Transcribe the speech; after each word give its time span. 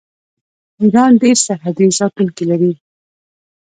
ایران 0.81 1.11
ډیر 1.21 1.37
سرحدي 1.45 1.87
ساتونکي 1.99 2.43
لري. 2.51 2.73